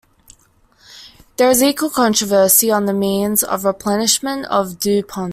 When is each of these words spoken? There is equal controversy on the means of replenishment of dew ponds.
There 1.37 1.51
is 1.51 1.61
equal 1.61 1.91
controversy 1.91 2.71
on 2.71 2.87
the 2.87 2.91
means 2.93 3.43
of 3.43 3.63
replenishment 3.65 4.47
of 4.47 4.79
dew 4.79 5.03
ponds. 5.03 5.29